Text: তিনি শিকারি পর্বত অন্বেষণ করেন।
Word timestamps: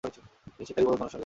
তিনি 0.55 0.65
শিকারি 0.67 0.85
পর্বত 0.85 0.95
অন্বেষণ 0.95 1.07
করেন। 1.07 1.19